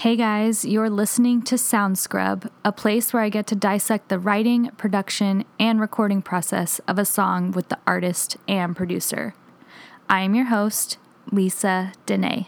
[0.00, 4.18] Hey guys, you're listening to Sound Scrub, a place where I get to dissect the
[4.18, 9.34] writing, production, and recording process of a song with the artist and producer.
[10.08, 10.96] I am your host,
[11.30, 12.46] Lisa Dene.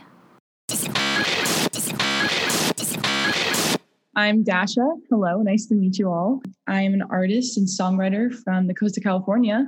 [4.17, 4.89] I'm Dasha.
[5.11, 6.41] Hello, nice to meet you all.
[6.67, 9.67] I am an artist and songwriter from the coast of California,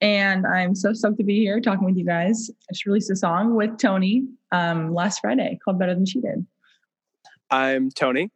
[0.00, 2.50] and I'm so stoked to be here talking with you guys.
[2.68, 6.44] I just released a song with Tony um, last Friday called Better Than She Did.
[7.50, 8.30] I'm Tony.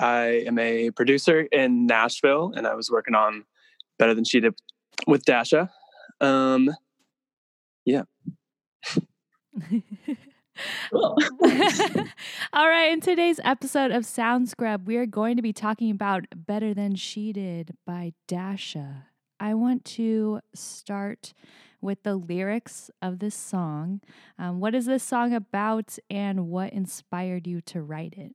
[0.00, 3.44] I am a producer in Nashville, and I was working on
[3.96, 4.54] Better Than She Did
[5.06, 5.70] with Dasha.
[6.20, 6.68] Um,
[7.84, 8.02] yeah.
[10.92, 16.24] All right, in today's episode of Sound Scrub, we are going to be talking about
[16.34, 19.06] Better Than She Did by Dasha.
[19.38, 21.34] I want to start
[21.80, 24.00] with the lyrics of this song.
[24.38, 28.32] Um, what is this song about, and what inspired you to write it?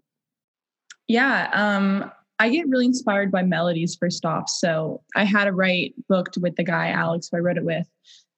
[1.08, 4.50] Yeah, um, I get really inspired by melodies first off.
[4.50, 7.88] So I had a write booked with the guy Alex, who I wrote it with.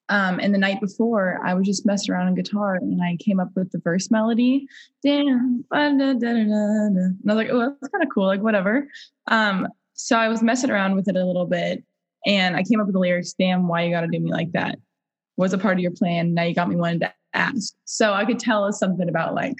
[0.09, 3.39] Um, and the night before, I was just messing around on guitar and I came
[3.39, 4.67] up with the verse melody.
[5.03, 5.65] Damn.
[5.71, 8.27] And I was like, oh, that's kind of cool.
[8.27, 8.87] Like, whatever.
[9.27, 11.83] Um, so I was messing around with it a little bit
[12.25, 14.51] and I came up with the lyrics, damn, why you got to do me like
[14.53, 14.77] that?
[15.35, 16.33] Was a part of your plan.
[16.33, 17.73] Now you got me wanting to ask.
[17.85, 19.55] So I could tell us something about like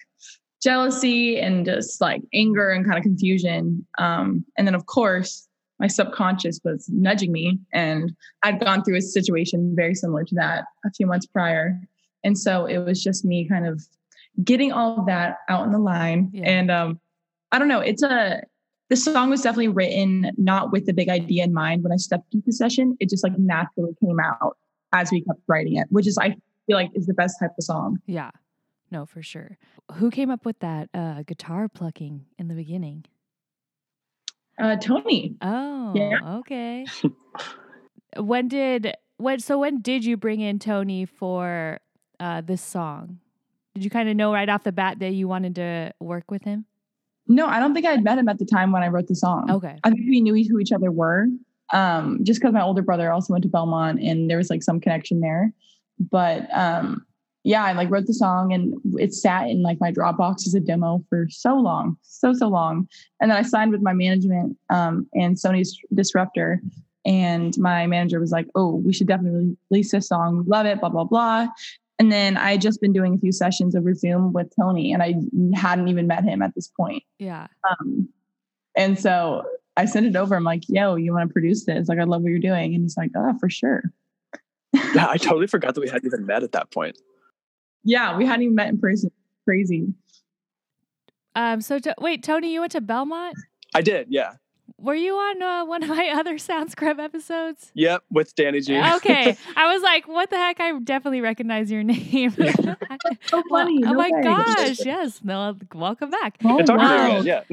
[0.67, 3.85] jealousy and just like anger and kind of confusion.
[3.97, 5.47] Um, and then, of course,
[5.79, 8.11] my subconscious was nudging me, and
[8.43, 11.79] I'd gone through a situation very similar to that a few months prior.
[12.25, 13.81] And so it was just me kind of
[14.43, 16.31] getting all of that out in the line.
[16.33, 16.49] Yeah.
[16.55, 16.99] And um,
[17.53, 18.41] I don't know, it's a,
[18.89, 22.33] the song was definitely written not with the big idea in mind when I stepped
[22.33, 22.97] into the session.
[22.99, 24.57] It just like naturally came out
[24.91, 27.63] as we kept writing it, which is, I feel like, is the best type of
[27.63, 27.99] song.
[28.05, 28.31] Yeah.
[28.89, 29.57] No, for sure.
[29.93, 33.05] Who came up with that uh, guitar plucking in the beginning?
[34.59, 35.35] Uh, Tony.
[35.41, 36.38] Oh, yeah.
[36.39, 36.85] okay.
[38.17, 39.39] when did when?
[39.39, 41.79] So when did you bring in Tony for
[42.19, 43.19] uh, this song?
[43.75, 46.44] Did you kind of know right off the bat that you wanted to work with
[46.44, 46.66] him?
[47.28, 49.16] No, I don't think I had met him at the time when I wrote the
[49.16, 49.51] song.
[49.51, 49.78] Okay.
[49.83, 51.28] I think we knew who each other were.
[51.73, 54.79] Um, just because my older brother also went to Belmont and there was like some
[54.79, 55.51] connection there.
[56.00, 57.06] But um,
[57.47, 60.59] yeah, I like wrote the song and it sat in like my Dropbox as a
[60.59, 62.90] demo for so long, so so long.
[63.22, 66.59] And then I signed with my management um, and Sony's Disruptor,
[67.06, 70.44] and my manager was like, "Oh, we should definitely release this song.
[70.46, 71.47] Love it." Blah blah blah.
[72.00, 75.02] And then I had just been doing a few sessions over Zoom with Tony, and
[75.02, 75.16] I
[75.57, 77.02] hadn't even met him at this point.
[77.18, 77.47] Yeah.
[77.69, 78.09] Um,
[78.75, 79.46] and so
[79.78, 80.36] I sent it over.
[80.36, 81.88] I'm like, "Yo, you want to produce this?
[81.88, 83.84] Like, I love what you're doing." And he's like, "Oh, for sure."
[84.74, 86.97] yeah, I totally forgot that we hadn't even met at that point.
[87.88, 89.12] Yeah, we hadn't even met in person.
[89.46, 89.88] Crazy.
[91.36, 91.62] Um.
[91.62, 93.36] So to, wait, Tony, you went to Belmont.
[93.74, 94.08] I did.
[94.09, 94.34] Yeah.
[94.78, 97.72] Were you on uh, one of my other Sound Scrub episodes?
[97.75, 98.78] Yep, with Danny G.
[98.78, 102.31] okay, I was like, "What the heck?" I definitely recognize your name.
[102.31, 103.81] so funny.
[103.86, 104.86] oh my gosh!
[104.86, 106.38] Yes, no, welcome back.
[106.44, 107.22] Oh, it's wow.
[107.22, 107.44] yeah.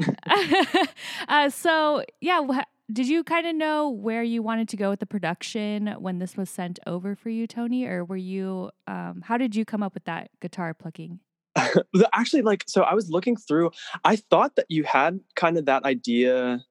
[1.29, 2.45] uh, so yeah,
[2.91, 6.37] did you kind of know where you wanted to go with the production when this
[6.37, 7.85] was sent over for you, Tony?
[7.85, 11.19] Or were you, um, how did you come up with that guitar plucking?
[12.13, 13.71] Actually, like, so I was looking through,
[14.03, 16.63] I thought that you had kind of that idea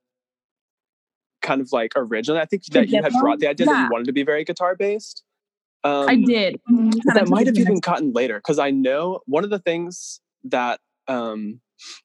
[1.43, 2.41] kind of like originally.
[2.41, 3.73] I think that you had brought the idea yeah.
[3.73, 5.23] that you wanted to be very guitar based.
[5.85, 6.59] Um, I did.
[7.13, 11.61] That might have even gotten later because I know one of the things that um,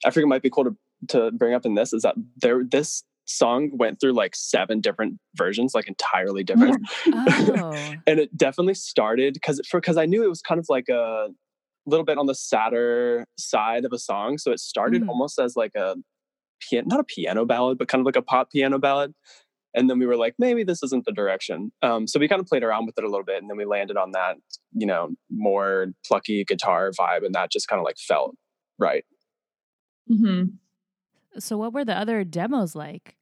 [0.05, 0.75] I think it might be cool to
[1.07, 5.19] to bring up in this is that there this song went through like seven different
[5.35, 6.87] versions, like entirely different.
[7.07, 7.71] Oh.
[8.07, 11.29] and it definitely started because for because I knew it was kind of like a
[11.85, 14.37] little bit on the sadder side of a song.
[14.37, 15.09] So it started mm.
[15.09, 15.95] almost as like a
[16.59, 19.13] piano, not a piano ballad, but kind of like a pop piano ballad.
[19.75, 21.71] And then we were like, maybe this isn't the direction.
[21.83, 23.65] Um, so we kind of played around with it a little bit, and then we
[23.65, 24.37] landed on that,
[24.73, 28.35] you know, more plucky guitar vibe, and that just kind of like felt
[28.79, 29.05] right.
[30.07, 30.43] Hmm.
[31.37, 33.15] So, what were the other demos like?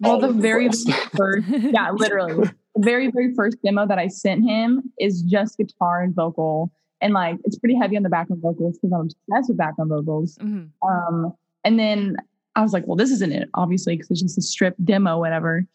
[0.00, 0.68] Well, the very
[1.16, 6.02] first, yeah, literally, the very, very first demo that I sent him is just guitar
[6.02, 6.72] and vocal.
[7.00, 10.36] And like, it's pretty heavy on the background vocals because I'm obsessed with background vocals.
[10.38, 10.88] Mm-hmm.
[10.88, 12.16] Um, and then
[12.56, 15.66] I was like, well, this isn't it, obviously, because it's just a strip demo, whatever.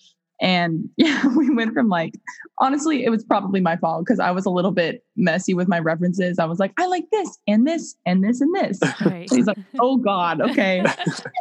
[0.41, 2.13] And yeah, we went from like,
[2.59, 5.79] honestly, it was probably my fault because I was a little bit messy with my
[5.79, 6.39] references.
[6.39, 8.79] I was like, I like this and this and this and this.
[9.05, 9.29] Right.
[9.31, 10.83] he's like, oh God, okay.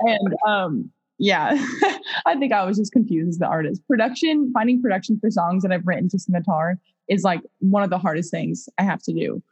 [0.02, 1.54] and um, yeah,
[2.26, 3.86] I think I was just confused as the artist.
[3.86, 6.78] Production, finding production for songs that I've written to some guitar
[7.08, 9.42] is like one of the hardest things I have to do.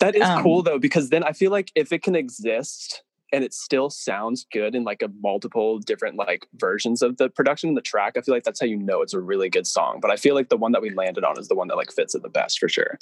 [0.00, 3.02] That is um, cool though, because then I feel like if it can exist
[3.32, 7.68] and it still sounds good in like a multiple different like versions of the production
[7.68, 9.98] and the track i feel like that's how you know it's a really good song
[10.00, 11.92] but i feel like the one that we landed on is the one that like
[11.92, 12.98] fits it the best for sure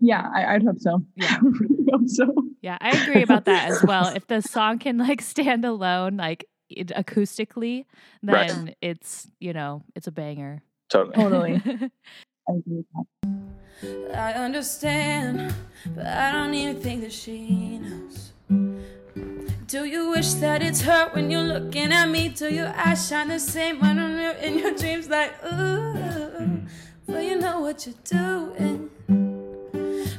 [0.00, 1.04] Yeah, I, I'd hope so.
[1.14, 1.36] Yeah.
[1.36, 2.26] I really hope so.
[2.60, 4.12] Yeah, I agree about that as well.
[4.16, 6.44] If the song can like stand alone, like
[6.76, 7.84] it, acoustically,
[8.22, 8.48] Right.
[8.48, 10.62] then it's you know it's a banger.
[10.90, 11.52] totally Totally.
[12.48, 13.06] I agree with that.
[14.16, 15.54] I understand,
[15.94, 18.32] but I don't even think that she knows.
[19.66, 22.28] Do you wish that it's her when you're looking at me?
[22.28, 25.08] Do your eyes shine the same when I'm in your dreams?
[25.08, 26.60] Like, ooh,
[27.06, 28.90] well, you know what you're doing.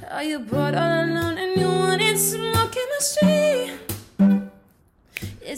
[0.10, 3.72] Are you bored all alone and you wanted some more chemistry?
[3.72, 3.83] Is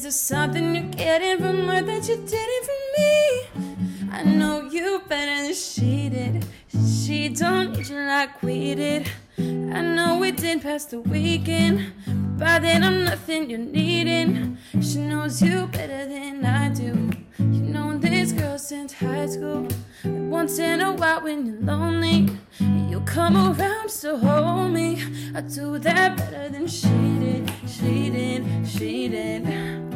[0.06, 4.12] there something you're getting from her that you didn't from me?
[4.12, 6.46] I know you better than she did.
[6.69, 9.10] She don't need you like we did.
[9.40, 11.92] I know we didn't past the weekend.
[12.38, 14.60] By then I'm nothing you're needing.
[14.80, 17.10] She knows you better than I do.
[17.40, 19.68] You know this girl since high school.
[20.04, 22.30] Once in a while when you're lonely,
[22.60, 25.02] you come around to hold me.
[25.34, 27.52] I do that better than she did.
[27.68, 28.68] She did.
[28.68, 29.94] She did.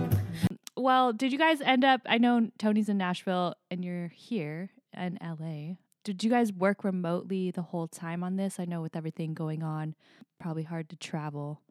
[0.80, 2.02] Well, did you guys end up?
[2.06, 5.76] I know Tony's in Nashville and you're here in LA.
[6.06, 8.60] Did you guys work remotely the whole time on this?
[8.60, 9.96] I know with everything going on,
[10.40, 11.62] probably hard to travel.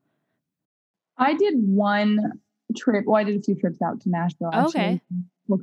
[1.16, 2.18] I did one
[2.76, 3.06] trip.
[3.06, 4.50] Well, I did a few trips out to Nashville.
[4.52, 5.00] Actually, Okay.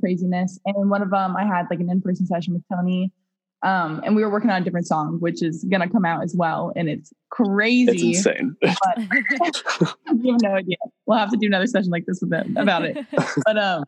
[0.00, 3.12] Craziness, and one of them I had like an in-person session with Tony,
[3.62, 6.34] um, and we were working on a different song, which is gonna come out as
[6.34, 8.10] well, and it's crazy.
[8.10, 10.76] it's insane you have no idea.
[11.06, 12.98] We'll have to do another session like this with them about it.
[13.44, 13.84] But um,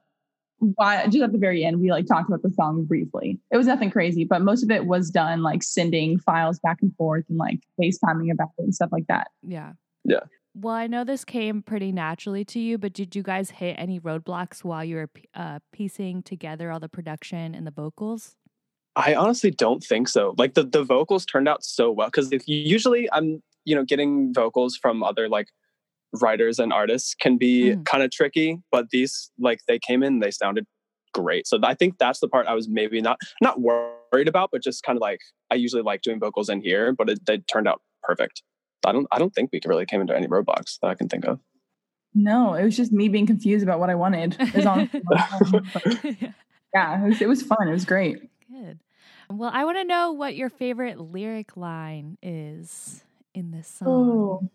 [0.58, 3.38] why just at the very end, we like talked about the song briefly.
[3.50, 6.94] It was nothing crazy, but most of it was done like sending files back and
[6.96, 9.28] forth and like FaceTiming about it and stuff like that.
[9.42, 9.72] yeah.
[10.04, 10.20] Yeah.
[10.54, 14.00] Well, I know this came pretty naturally to you, but did you guys hit any
[14.00, 18.36] roadblocks while you were uh, piecing together all the production and the vocals?
[18.98, 20.34] I honestly don't think so.
[20.36, 24.34] Like the the vocals turned out so well because if usually I'm you know getting
[24.34, 25.48] vocals from other like
[26.20, 27.84] writers and artists can be Mm.
[27.84, 30.66] kind of tricky, but these like they came in they sounded
[31.14, 31.46] great.
[31.46, 34.82] So I think that's the part I was maybe not not worried about, but just
[34.82, 35.20] kind of like
[35.50, 38.42] I usually like doing vocals in here, but it they turned out perfect.
[38.84, 41.24] I don't I don't think we really came into any roadblocks that I can think
[41.24, 41.38] of.
[42.14, 44.36] No, it was just me being confused about what I wanted.
[44.56, 45.62] Is honestly it was.
[45.72, 46.04] But
[46.74, 47.68] Yeah, yeah, it was, it was fun.
[47.68, 48.28] It was great.
[48.50, 48.78] Good.
[49.30, 53.02] Well, I want to know what your favorite lyric line is
[53.34, 53.88] in this song.
[53.88, 54.50] Oh,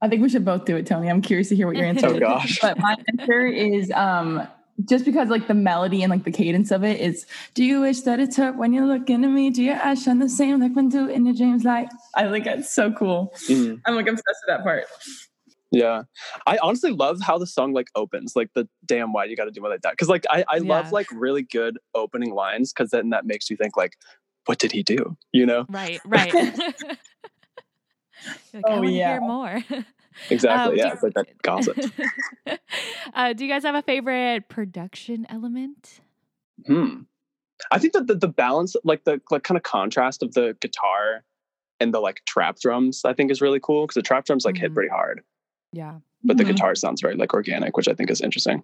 [0.00, 1.08] I think we should both do it, Tony.
[1.08, 2.20] I'm curious to hear what your answer Oh is.
[2.20, 2.58] gosh.
[2.60, 4.46] But my answer is um
[4.84, 8.02] just because like the melody and like the cadence of it is do you wish
[8.02, 9.50] that it her when you're looking at me?
[9.50, 12.46] Do your eyes shine the same like when do in your dreams like I think
[12.46, 13.32] it's so cool.
[13.48, 13.80] Mhm.
[13.86, 14.84] I'm like obsessed with that part.
[15.72, 16.02] Yeah.
[16.46, 19.64] I honestly love how the song like opens, like the damn why you gotta do
[19.64, 19.96] it like that.
[19.98, 20.62] Cause like I, I Yeah.
[20.68, 23.96] love like really good opening lines because then that makes you think like,
[24.46, 25.16] what did he do?
[25.32, 25.66] You know?
[25.68, 26.32] Right, right.
[26.34, 26.98] You're like,
[28.54, 29.12] I Oh, want to yeah.
[29.12, 29.64] hear more.
[30.30, 30.72] Exactly.
[30.72, 30.86] Um, yeah.
[30.88, 31.78] do- It's like that gossip.
[33.12, 36.00] uh, do you guys have a favorite production element?
[36.66, 37.02] Hmm.
[37.70, 41.22] I think that the, the balance, like the like kind of contrast of the guitar
[41.80, 44.56] and the like trap drums, I think is really cool because the trap drums like
[44.56, 44.74] hit Mhm.
[44.74, 45.20] pretty hard,
[45.76, 45.98] Yeah.
[46.24, 46.48] but the Mhm.
[46.48, 48.62] guitar sounds very like organic, which I think is interesting.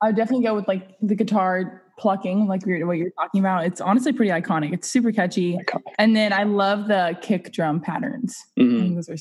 [0.00, 3.66] I would definitely go with like the guitar plucking, like what you're talking about.
[3.66, 4.72] It's honestly pretty iconic.
[4.72, 5.58] It's super catchy.
[5.58, 5.82] Iconic.
[5.98, 8.36] And then I love the kick drum patterns.
[8.58, 8.94] I Mhm.
[8.96, 9.16] those are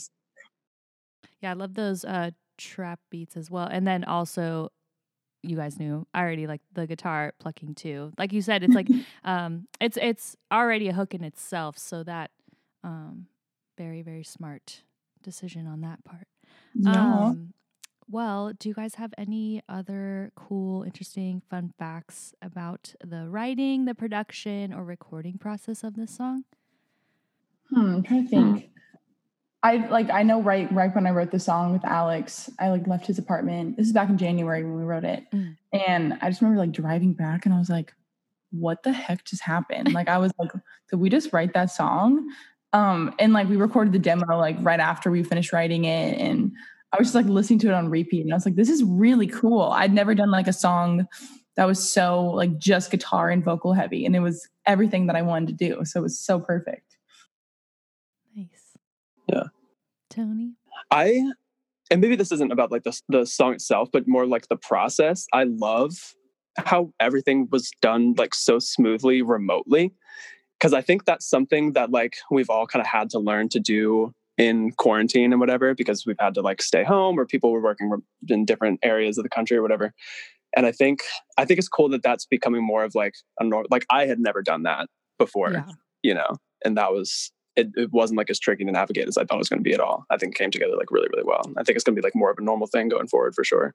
[1.42, 3.68] Yeah, I love those uh trap beats as well.
[3.68, 4.70] And then also
[5.44, 8.14] you guys knew I already like the guitar plucking too.
[8.18, 8.88] Like you said, it's like
[9.24, 12.32] um it's it's already a hook in itself, so that
[12.84, 13.28] um
[13.78, 14.84] very, very smart
[15.22, 16.28] decision on that part.
[16.74, 17.26] Yeah.
[17.26, 17.54] Um
[18.12, 23.96] well, do you guys have any other cool, interesting, fun facts about the writing, the
[23.96, 26.44] production, or recording process of this song?
[27.70, 28.70] Hmm, I'm trying to think.
[29.64, 32.88] I like I know right right when I wrote the song with Alex, I like
[32.88, 33.78] left his apartment.
[33.78, 35.24] This is back in January when we wrote it.
[35.32, 35.56] Mm.
[35.72, 37.94] And I just remember like driving back and I was like,
[38.52, 39.94] what the heck just happened?
[39.94, 40.52] like I was like,
[40.90, 42.28] did we just write that song?
[42.74, 46.18] Um, and like we recorded the demo like right after we finished writing it.
[46.18, 46.52] And
[46.94, 48.22] I was just like listening to it on repeat.
[48.22, 49.64] And I was like, this is really cool.
[49.64, 51.08] I'd never done like a song
[51.56, 54.06] that was so like just guitar and vocal heavy.
[54.06, 55.84] And it was everything that I wanted to do.
[55.84, 56.98] So it was so perfect.
[58.36, 58.78] Nice.
[59.28, 59.44] Yeah.
[60.10, 60.54] Tony?
[60.90, 61.32] I
[61.90, 65.28] and maybe this isn't about like the the song itself, but more like the process.
[65.34, 66.16] I love
[66.58, 69.94] how everything was done like so smoothly remotely
[70.62, 73.60] because I think that's something that like we've all kind of had to learn to
[73.60, 77.62] do in quarantine and whatever because we've had to like stay home or people were
[77.62, 77.92] working
[78.30, 79.94] in different areas of the country or whatever.
[80.56, 81.00] And i think
[81.38, 84.20] i think it's cool that that's becoming more of like a norm like i had
[84.20, 84.88] never done that
[85.18, 85.64] before yeah.
[86.04, 86.36] you know?
[86.66, 89.46] And that was it, it wasn't like as tricky to navigate as i thought it
[89.46, 90.04] was going to be at all.
[90.10, 91.44] I think it came together like really really well.
[91.58, 93.46] I think it's going to be like more of a normal thing going forward for
[93.46, 93.74] sure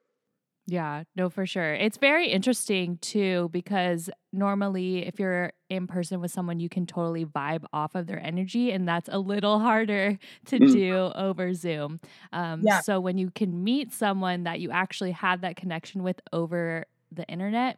[0.69, 1.73] yeah, no, for sure.
[1.73, 7.25] It's very interesting too, because normally if you're in person with someone, you can totally
[7.25, 10.71] vibe off of their energy, and that's a little harder to mm.
[10.71, 12.01] do over Zoom.
[12.33, 12.81] Um, yeah.
[12.81, 17.25] So when you can meet someone that you actually have that connection with over the
[17.27, 17.77] internet,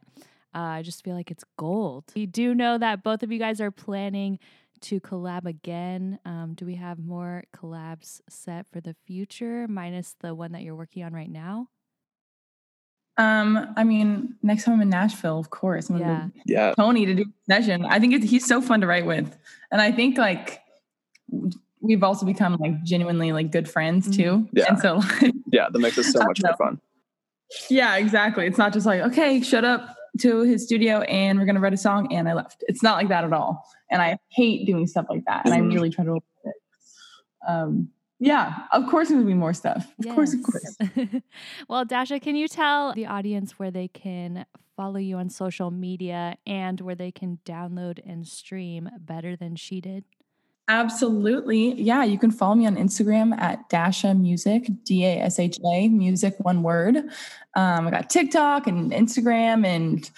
[0.55, 2.05] uh, I just feel like it's gold.
[2.15, 4.39] We do know that both of you guys are planning
[4.81, 6.17] to collab again.
[6.25, 10.75] Um, do we have more collabs set for the future, minus the one that you're
[10.75, 11.67] working on right now?
[13.19, 16.27] Um, I mean, next time I'm in Nashville, of course, I'm yeah.
[16.45, 16.73] yeah.
[16.75, 17.85] Tony to do session.
[17.85, 19.37] I think he's so fun to write with,
[19.71, 20.61] and I think like
[21.81, 24.21] we've also become like genuinely like good friends mm-hmm.
[24.21, 24.49] too.
[24.53, 24.67] Yeah.
[24.69, 25.01] And so,
[25.51, 26.79] yeah, that makes us so much more fun.
[27.69, 28.47] Yeah, exactly.
[28.47, 31.77] It's not just like okay, shut up to his studio and we're gonna write a
[31.77, 32.63] song and I left.
[32.69, 33.65] It's not like that at all.
[33.91, 35.71] And I hate doing stuff like that, and mm-hmm.
[35.71, 36.55] I really try to avoid it.
[37.45, 39.85] Um, yeah, of course there's gonna be more stuff.
[39.99, 40.15] Of yes.
[40.15, 41.21] course, of course.
[41.69, 44.45] well, Dasha, can you tell the audience where they can
[44.75, 49.81] follow you on social media and where they can download and stream better than she
[49.81, 50.03] did?
[50.69, 51.73] Absolutely.
[51.81, 55.87] Yeah, you can follow me on Instagram at Dasha Music, D A S H A,
[55.87, 56.97] music, one word.
[57.55, 60.09] Um, I got TikTok and Instagram and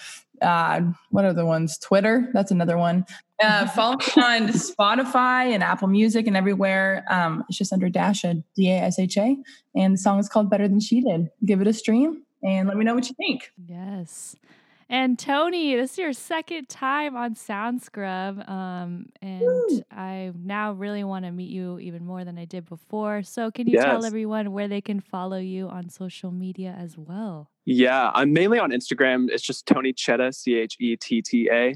[0.42, 1.78] uh, what are the ones?
[1.78, 2.28] Twitter.
[2.32, 3.04] That's another one.
[3.42, 7.04] Uh, follow me on Spotify and Apple Music and everywhere.
[7.10, 9.36] Um, it's just under Dasha, D A S H A.
[9.74, 11.30] And the song is called Better Than She Did.
[11.44, 13.50] Give it a stream and let me know what you think.
[13.66, 14.36] Yes.
[14.92, 18.46] And Tony, this is your second time on Sound Scrub.
[18.46, 19.82] Um, and Woo.
[19.90, 23.22] I now really want to meet you even more than I did before.
[23.22, 23.84] So, can you yes.
[23.84, 27.48] tell everyone where they can follow you on social media as well?
[27.64, 29.30] Yeah, I'm mainly on Instagram.
[29.30, 31.74] It's just Tony Chetta, C H E T T A.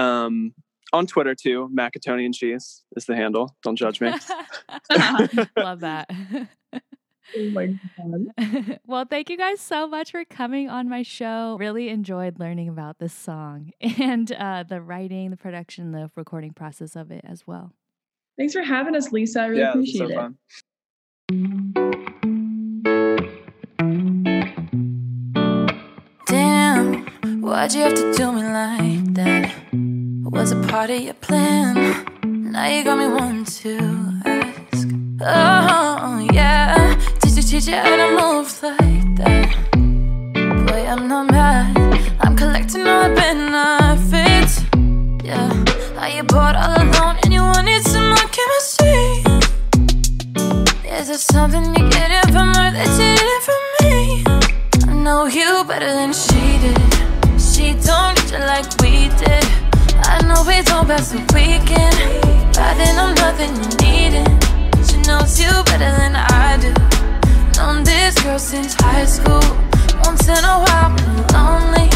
[0.00, 0.54] Um,
[0.94, 3.54] on Twitter too, Macatoni and Cheese is the handle.
[3.62, 4.08] Don't judge me.
[5.56, 6.10] Love that.
[7.36, 8.80] oh my god.
[8.86, 11.56] well, thank you guys so much for coming on my show.
[11.58, 16.96] Really enjoyed learning about this song and uh, the writing, the production, the recording process
[16.96, 17.72] of it as well.
[18.36, 19.40] Thanks for having us, Lisa.
[19.40, 20.32] I really yeah, appreciate so it.
[26.26, 29.68] Damn, why'd you have to do me like that?
[30.38, 32.06] was a part of your plan.
[32.52, 33.78] Now you got me wanting to
[34.24, 34.88] ask.
[35.20, 35.57] Oh, yeah.
[37.58, 39.50] Did you to move like that?
[40.68, 41.76] Boy, I'm not mad.
[42.20, 44.62] I'm collecting all the benefits.
[45.24, 45.50] Yeah.
[45.98, 49.24] Are you bored all alone and you wanted some more chemistry?
[50.86, 54.22] Is there something you're getting from her that you didn't from me?
[54.88, 56.78] I know you better than she did.
[57.42, 59.44] She don't treat you like we did.
[60.06, 61.98] I know we don't pass the weekend.
[62.54, 64.30] By then I'm nothing you needing.
[64.86, 66.97] She knows you better than I do.
[67.84, 69.40] This girl since high school.
[70.04, 70.96] Once in a while
[71.32, 71.88] lonely,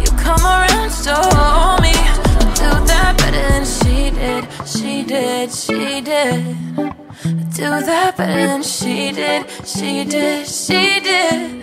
[0.00, 0.90] you come around,
[1.82, 1.92] me.
[2.56, 4.48] Do that better than she did.
[4.66, 6.56] She did, she did.
[7.54, 9.46] Do that better than she did.
[9.66, 11.60] She did, she did.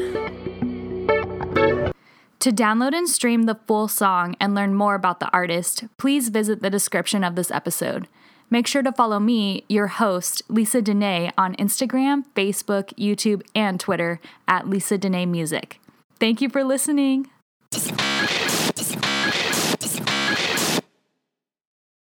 [2.40, 6.62] To download and stream the full song and learn more about the artist, please visit
[6.62, 8.08] the description of this episode.
[8.50, 14.20] Make sure to follow me, your host, Lisa Dene, on Instagram, Facebook, YouTube, and Twitter
[14.48, 15.80] at Lisa Dene Music.
[16.20, 17.30] Thank you for listening.